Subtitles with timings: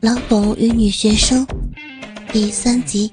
[0.00, 1.44] 老董与女学生
[2.32, 3.12] 第三集。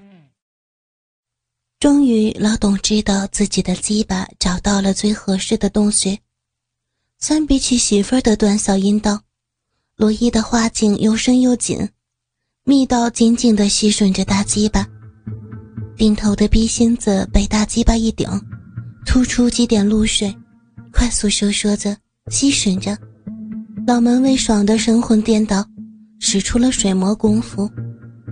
[1.80, 6.20] 终于，老董知道自己的鸡巴找到了最合适的洞穴。
[7.18, 9.20] 相比起媳妇儿的短小阴道，
[9.96, 11.90] 罗伊的花茎又深又紧，
[12.66, 14.88] 密道紧紧地吸吮着大鸡巴。
[15.98, 18.30] 顶头的逼心子被大鸡巴一顶，
[19.08, 20.32] 突出几点露水，
[20.94, 21.98] 快速收缩着，
[22.30, 22.96] 吸吮着。
[23.88, 25.68] 老门卫爽得神魂颠倒，
[26.20, 27.70] 使出了水磨功夫，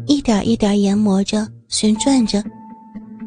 [0.07, 2.43] 一点一点研磨着、旋转着，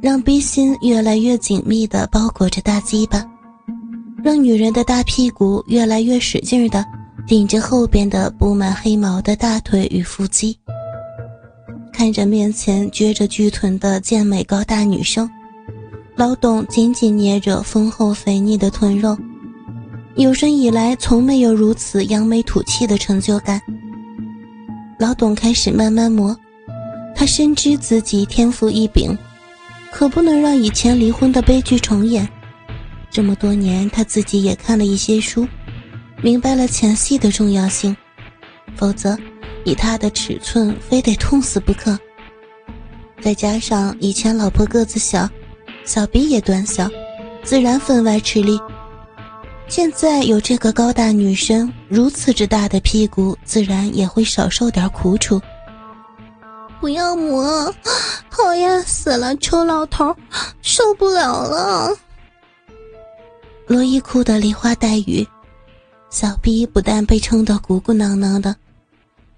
[0.02, 3.24] 让逼心越来越紧密地包裹着大鸡巴，
[4.23, 6.84] 让女人的大屁股越来越使劲地
[7.27, 10.59] 顶着后边的布满黑毛的大腿与腹肌。
[11.93, 15.30] 看着面前撅着巨臀的健美高大女生，
[16.15, 19.16] 老董紧紧捏着丰厚肥腻的臀肉。
[20.16, 23.60] 有生以来从没有如此扬眉吐气的成就感。
[24.98, 26.34] 老董开始慢慢磨，
[27.14, 29.16] 他深知自己天赋异禀，
[29.93, 32.26] 可不能让以前离婚的悲剧重演。
[33.10, 35.46] 这么多年，他自己也看了一些书，
[36.23, 37.95] 明白了前戏的重要性，
[38.74, 39.18] 否则
[39.65, 41.99] 以他的尺寸，非得痛死不可。
[43.21, 45.28] 再加上以前老婆个子小，
[45.84, 46.88] 小臂也短小，
[47.43, 48.59] 自然分外吃力。
[49.68, 55.40] 现在有这个高大女生如此之大的屁股，自然也会少受点苦楚。
[56.80, 57.74] 不要磨，
[58.30, 60.14] 讨厌死了，臭老头，
[60.62, 61.96] 受不了了！
[63.66, 65.26] 罗伊哭得梨花带雨，
[66.10, 68.54] 小逼不但被撑得鼓鼓囊囊的，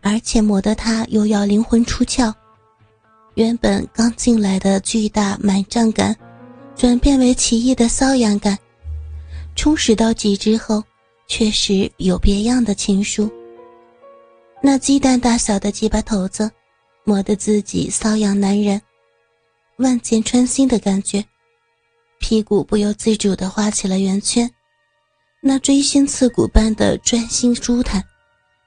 [0.02, 2.32] 而且磨得他又要灵魂出窍。
[3.34, 6.14] 原本刚进来的巨大满胀感，
[6.76, 8.58] 转变为奇异的瘙痒感。
[9.58, 10.80] 充实到极致后，
[11.26, 13.28] 确实有别样的情愫。
[14.62, 16.48] 那鸡蛋大小的鸡巴头子，
[17.02, 18.80] 磨得自己瘙痒难忍，
[19.78, 21.24] 万箭穿心的感觉，
[22.20, 24.48] 屁股不由自主地画起了圆圈。
[25.40, 28.00] 那锥心刺骨般的专心舒坦，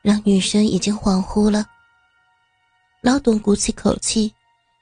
[0.01, 1.65] 让女生已经恍惚了。
[3.01, 4.33] 老董鼓起口气，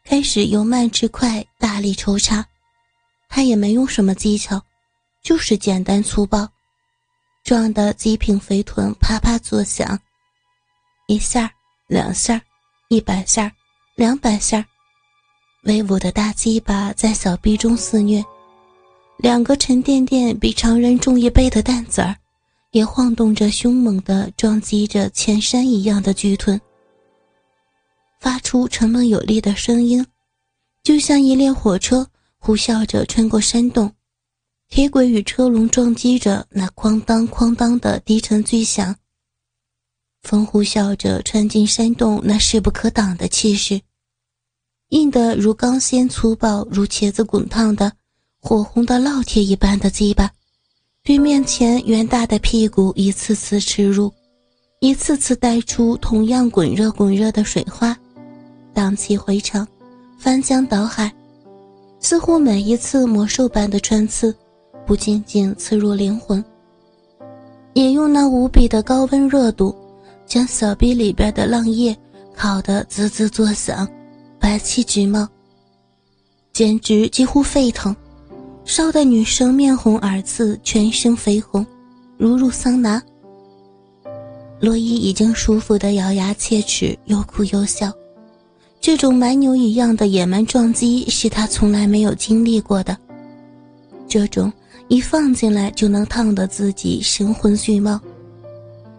[0.03, 2.43] 开始由慢至快大力抽插，
[3.29, 4.59] 他也没用什么技巧。
[5.21, 6.49] 就是简单粗暴，
[7.43, 9.99] 撞得极品肥臀啪啪作响，
[11.07, 11.51] 一下
[11.87, 12.41] 两下
[12.87, 13.51] 一百下
[13.95, 14.65] 两百下
[15.63, 18.23] 威武的大鸡巴在小臂中肆虐，
[19.17, 22.15] 两个沉甸甸比常人重一倍的蛋子儿，
[22.71, 26.59] 也晃动着凶猛的撞击着前山一样的巨臀，
[28.21, 30.05] 发出沉闷有力的声音，
[30.81, 32.07] 就像一列火车
[32.39, 33.93] 呼啸着穿过山洞。
[34.69, 38.95] 铁轨与车龙撞击着，那哐当哐当的低沉巨响。
[40.21, 43.81] 风呼啸着穿进山洞，那势不可挡的气势，
[44.89, 47.91] 硬得如钢纤，粗暴如茄子滚烫的
[48.39, 50.31] 火红的烙铁一般的鸡巴，
[51.03, 54.13] 对面前圆大的屁股一次次吃入，
[54.81, 57.97] 一次次带出同样滚热滚热的水花，
[58.71, 59.67] 荡气回肠，
[60.19, 61.11] 翻江倒海，
[61.99, 64.33] 似乎每一次魔兽般的穿刺。
[64.89, 66.43] 不仅仅刺入灵魂，
[67.73, 69.75] 也用那无比的高温热度，
[70.25, 71.95] 将小臂里边的浪液
[72.35, 73.87] 烤得滋滋作响，
[74.39, 75.27] 白气直冒，
[76.53, 77.95] 简直几乎沸腾，
[78.65, 81.63] 烧得女生面红耳赤，全身绯红，
[82.17, 82.99] 如入桑拿。
[84.59, 87.93] 罗伊已经舒服的咬牙切齿，又哭又笑，
[88.81, 92.97] 这种蛮牛一样的野蛮撞击是他从来没有经历过的，
[94.07, 94.51] 这种。
[94.89, 98.01] 一放进来就能烫得自己神魂俱冒，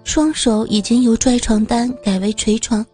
[0.04, 2.86] 双手已经由拽床单改为捶床，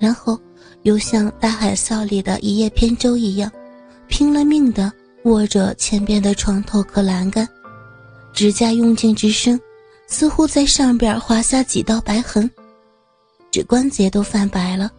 [0.00, 0.38] 然后
[0.82, 3.50] 又像大海啸里的一叶扁舟一样，
[4.08, 4.92] 拼了命的
[5.22, 7.48] 握着前边的床头和栏杆，
[8.32, 9.58] 指甲用劲之深，
[10.08, 12.50] 似乎在上边划下几道白痕，
[13.52, 14.90] 指关节都泛白了。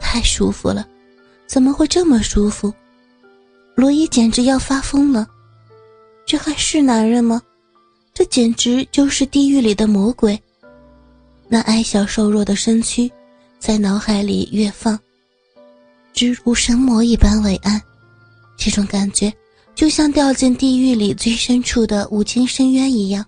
[0.00, 0.88] 太舒服了，
[1.46, 2.72] 怎么会这么舒服？
[3.74, 5.26] 罗伊简直要发疯了。
[6.24, 7.42] 这还是男人吗？
[8.14, 10.40] 这简直就是地狱里的魔鬼。
[11.48, 13.10] 那矮小瘦弱的身躯，
[13.58, 14.98] 在脑海里越放，
[16.12, 17.80] 直如神魔一般伟岸。
[18.56, 19.32] 这种感觉，
[19.74, 23.24] 就像掉进地狱里最深处的无尽深渊一样。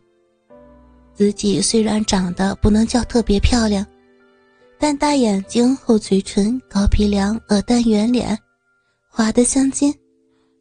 [1.14, 3.84] 自己虽然长得不能叫特别漂亮，
[4.78, 8.38] 但大眼睛、厚嘴唇、高鼻梁、鹅蛋圆脸，
[9.08, 9.92] 滑得像金。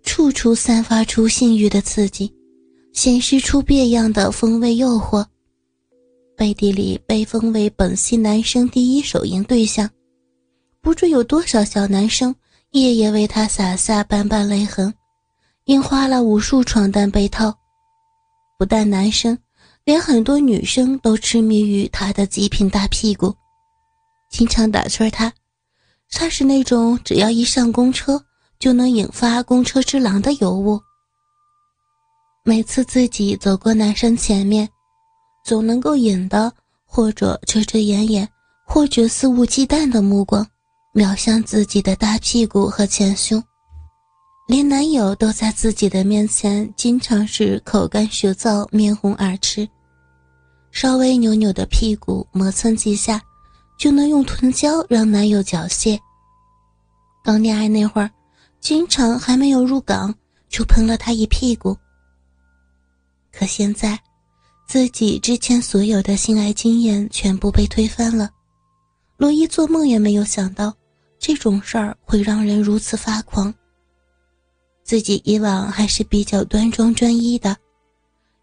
[0.05, 2.33] 处处散发出性欲的刺激，
[2.93, 5.25] 显示出别样的风味诱惑。
[6.37, 9.89] 背地里被封为本系男生第一手淫对象，
[10.79, 12.33] 不知有多少小男生
[12.71, 14.93] 夜夜为他洒下斑斑泪痕，
[15.65, 17.53] 因花了无数床单被套。
[18.57, 19.37] 不但男生，
[19.83, 23.33] 连很多女生都痴迷于他的极品大屁股，
[24.29, 25.33] 经常打趣他，
[26.11, 28.23] 他是那种只要一上公车
[28.59, 30.79] 就能引发公车之狼的尤物。
[32.43, 34.69] 每次自己走过男生前面。
[35.45, 36.51] 总能够引得
[36.87, 38.27] 或者遮遮掩掩，
[38.65, 40.43] 或者肆无忌惮的目光
[40.91, 43.41] 瞄向自己的大屁股和前胸，
[44.47, 49.69] 连男友都在自己的面前经常是口干舌燥、面红耳赤，
[50.71, 53.21] 稍微扭扭的屁股磨蹭几下，
[53.77, 55.95] 就能用臀胶让男友缴械。
[57.23, 58.09] 刚恋爱那会儿，
[58.65, 60.11] 经常还没有入港
[60.49, 61.77] 就喷了他一屁股，
[63.31, 63.99] 可现在。
[64.67, 68.27] 自己之前所有的性爱经验全部被推翻了，
[69.17, 70.73] 罗伊做梦也没有想到
[71.19, 73.53] 这种事儿会让人如此发狂。
[74.83, 77.55] 自己以往还是比较端庄专一的，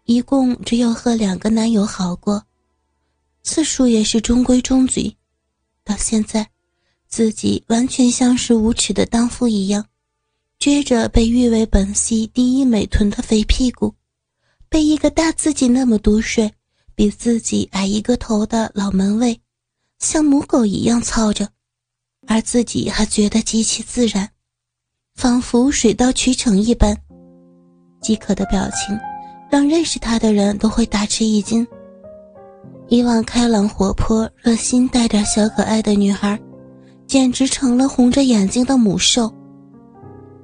[0.05, 2.41] 一共只有和两个男友好过，
[3.41, 5.13] 次数也是中规中矩。
[5.83, 6.49] 到现在，
[7.09, 9.85] 自己完全像是无耻的荡妇一样，
[10.63, 13.93] 撅着被誉为本系第一美臀的肥屁股。
[14.69, 16.49] 被一个大自己那么多岁、
[16.95, 19.41] 比自己矮一个头的老门卫，
[19.99, 21.49] 像母狗一样操着，
[22.27, 24.29] 而自己还觉得极其自然，
[25.15, 26.97] 仿佛水到渠成一般。
[28.01, 28.97] 饥渴的表情，
[29.51, 31.67] 让认识他的人都会大吃一惊。
[32.87, 36.39] 以往开朗活泼、热心、带点小可爱的女孩，
[37.05, 39.29] 简直成了红着眼睛的母兽，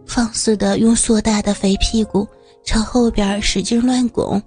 [0.10, 2.28] 放肆的用硕大的肥屁股。
[2.66, 4.40] 朝后边使劲乱拱，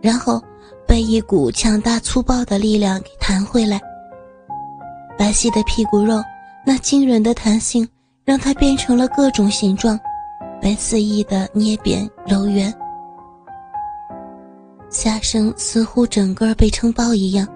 [0.00, 0.40] 然后
[0.86, 3.80] 被一股强大粗暴的力量给弹回来。
[5.18, 6.22] 白皙的屁股肉，
[6.64, 7.86] 那惊人的弹性，
[8.24, 9.98] 让它变成了各种形状，
[10.62, 12.72] 被肆意的捏扁揉圆。
[14.88, 17.46] 下身似乎整个被撑爆一样，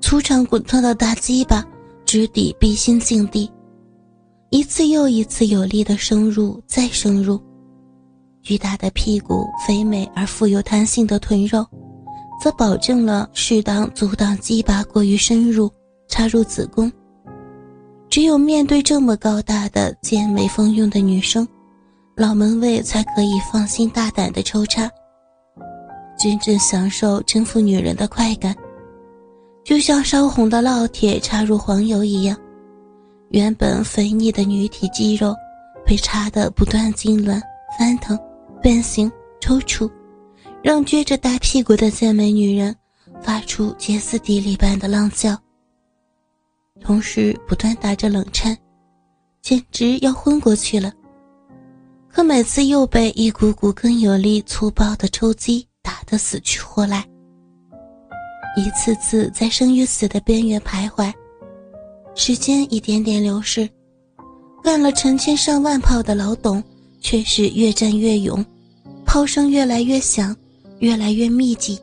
[0.00, 1.62] 粗长滚烫的大鸡巴
[2.06, 3.48] 直抵逼心境地，
[4.50, 7.40] 一次又一次有力的深入，再深入。
[8.42, 11.66] 巨大的屁股、肥美而富有弹性的臀肉，
[12.40, 15.68] 则保证了适当阻挡鸡巴过于深入
[16.08, 16.90] 插入子宫。
[18.08, 21.46] 只有面对这么高大的健美丰腴的女生，
[22.16, 24.88] 老门卫才可以放心大胆的抽插，
[26.16, 28.54] 真正享受征服女人的快感，
[29.64, 32.38] 就像烧红的烙铁插入黄油一样，
[33.30, 35.34] 原本肥腻的女体肌肉
[35.84, 37.40] 被插得不断痉挛
[37.78, 38.18] 翻腾。
[38.62, 39.88] 变形抽搐，
[40.60, 42.74] 让撅着大屁股的健美女人
[43.20, 45.38] 发出歇斯底里般的浪叫，
[46.80, 48.56] 同时不断打着冷颤，
[49.40, 50.92] 简直要昏过去了。
[52.08, 57.04] 可每次又被一股股更有力、粗暴的抽击打得死去活来，
[58.56, 61.12] 一次次在生与死的边缘徘徊。
[62.16, 63.68] 时间一点点流逝，
[64.64, 66.60] 干了成千上万炮的老董。
[66.98, 68.44] 却是越战越勇，
[69.04, 70.34] 炮声越来越响，
[70.80, 71.78] 越来越密集。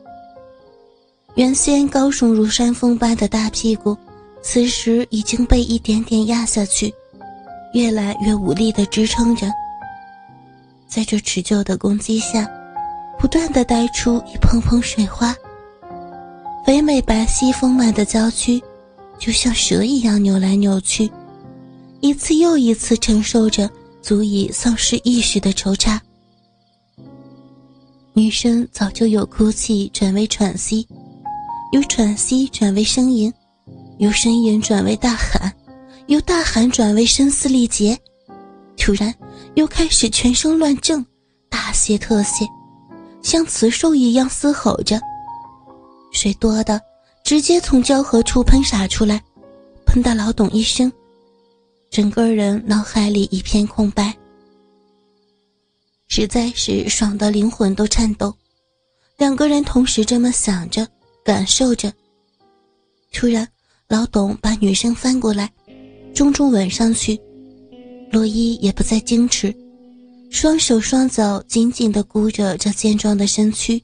[1.34, 3.96] 原先高耸如山峰般的大屁股，
[4.42, 6.92] 此时已经被一点点压下去，
[7.72, 9.50] 越来越无力地支撑着。
[10.86, 12.46] 在这持久的攻击下，
[13.18, 15.34] 不断地带出一蓬蓬水花。
[16.66, 18.62] 肥美白皙丰满的娇躯，
[19.18, 21.10] 就像蛇一样扭来扭去，
[22.00, 23.70] 一次又一次承受着。
[24.02, 25.98] 足以丧失意识的抽插，
[28.12, 30.86] 女生早就有哭泣转为喘息，
[31.72, 33.32] 由喘息转为呻吟，
[33.96, 35.50] 由呻吟转为大喊，
[36.06, 37.98] 由大喊转为声嘶力竭，
[38.76, 39.14] 突然
[39.54, 41.02] 又开始全身乱震，
[41.48, 42.44] 大泄特泄，
[43.22, 45.00] 像雌兽一样嘶吼着，
[46.12, 46.78] 水多的
[47.24, 49.24] 直接从交合处喷洒出来，
[49.86, 50.92] 喷到老董一身。
[51.90, 54.14] 整个人脑海里一片空白，
[56.06, 58.34] 实在是爽的灵魂都颤抖。
[59.16, 60.86] 两个人同时这么想着、
[61.24, 61.90] 感受着。
[63.10, 63.48] 突然，
[63.88, 65.50] 老董把女生翻过来，
[66.14, 67.18] 重重吻上去。
[68.12, 69.54] 洛伊也不再矜持，
[70.30, 73.82] 双手双脚紧紧地箍着这健壮的身躯，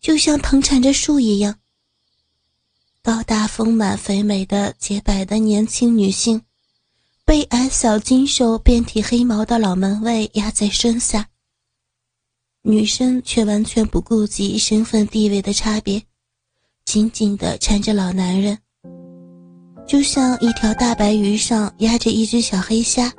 [0.00, 1.52] 就像藤缠着树一样。
[3.04, 6.40] 高大丰满、肥美的洁白的年轻女性。
[7.24, 11.26] 被矮小精瘦、遍体黑毛的老门卫压在身下，
[12.62, 16.02] 女生却完全不顾及身份地位的差别，
[16.84, 18.58] 紧紧地缠着老男人，
[19.86, 23.12] 就像一条大白鱼上压着一只小黑虾，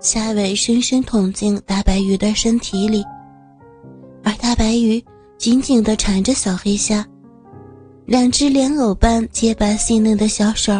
[0.00, 3.04] 虾尾深深捅进大白鱼的身体里，
[4.24, 5.02] 而大白鱼
[5.38, 7.06] 紧紧地缠着小黑虾，
[8.08, 10.72] 两只莲藕般洁白细嫩的小手，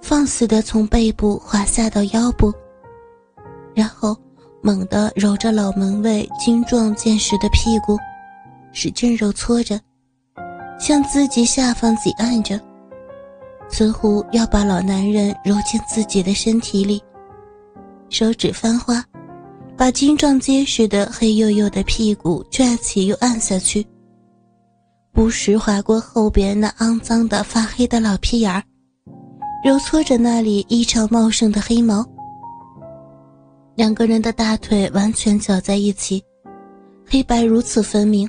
[0.00, 2.54] 放肆地从背部滑下到腰部，
[3.74, 4.16] 然后
[4.62, 7.98] 猛地揉着老门卫精壮健实的屁股，
[8.72, 9.80] 使劲揉搓着。
[10.78, 12.60] 向自己下方挤按着，
[13.68, 17.02] 似乎要把老男人揉进自己的身体里。
[18.08, 19.04] 手指翻花，
[19.76, 23.84] 把精壮结实的黑黝黝的屁股拽起又按下去，
[25.12, 28.62] 不时划过后边那肮脏的发黑的老屁眼儿，
[29.62, 32.04] 揉搓着那里异常茂盛的黑毛。
[33.74, 36.22] 两个人的大腿完全搅在一起，
[37.06, 38.28] 黑白如此分明。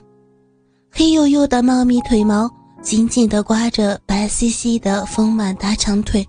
[0.92, 2.50] 黑黝黝的茂密腿毛
[2.82, 6.28] 紧紧地刮着白皙皙的丰满大长腿，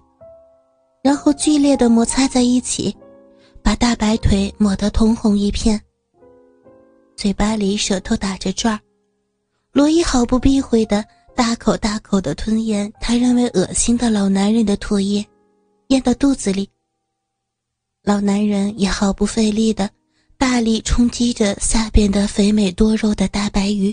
[1.03, 2.97] 然后剧烈地摩擦在一起，
[3.61, 5.81] 把大白腿抹得通红一片。
[7.17, 8.81] 嘴巴里舌头打着转儿，
[9.75, 11.05] 罗伊毫不避讳地
[11.35, 15.27] 大口大口地吞咽他认为恶心的老男人的唾液，
[15.89, 16.71] 咽到肚子里。
[18.05, 19.91] 老男人也毫不费力地
[20.39, 23.93] 大力冲击着下边的肥美多肉的大白鱼。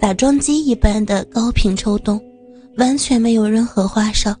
[0.00, 2.18] 打桩机一般的高频抽动，
[2.78, 4.34] 完全没有任何花哨，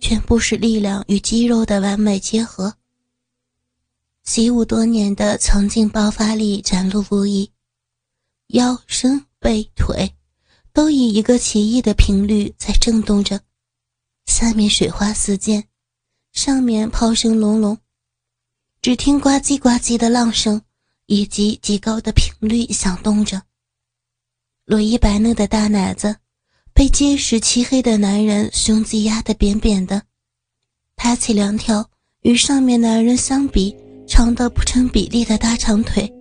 [0.00, 2.72] 全部是力量与肌肉的完美结合。
[4.24, 7.50] 习武多年的强劲爆发力展露无遗，
[8.48, 10.14] 腰、身、背、腿
[10.72, 13.40] 都以一个奇异的频率在震动着，
[14.26, 15.64] 下面水花四溅，
[16.32, 17.78] 上面炮声隆隆，
[18.80, 20.62] 只听呱唧呱唧的浪声，
[21.06, 23.42] 以及极高的频率响动着。
[24.64, 26.16] 罗伊白嫩的大奶子
[26.72, 30.02] 被结实漆黑的男人胸肌压得扁扁的，
[30.94, 31.88] 抬起两条
[32.22, 33.74] 与上面男人相比
[34.06, 36.12] 长得不成比例的大长腿，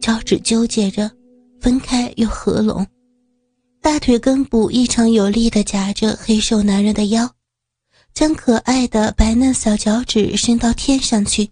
[0.00, 1.10] 脚趾纠结着，
[1.60, 2.86] 分开又合拢，
[3.80, 7.30] 大腿根部异常有力地夹着黑瘦男人的腰，
[8.14, 11.50] 将可爱的白嫩小脚趾伸到天上去，